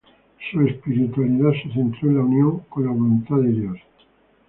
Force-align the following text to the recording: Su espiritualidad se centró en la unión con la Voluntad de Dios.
Su 0.49 0.61
espiritualidad 0.63 1.51
se 1.61 1.73
centró 1.73 2.09
en 2.09 2.15
la 2.17 2.23
unión 2.23 2.59
con 2.69 2.85
la 2.85 2.91
Voluntad 2.91 3.35
de 3.37 3.51
Dios. 3.51 3.77